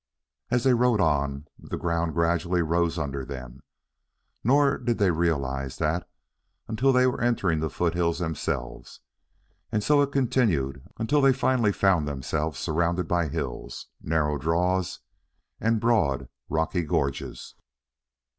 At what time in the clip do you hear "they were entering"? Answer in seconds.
6.67-7.59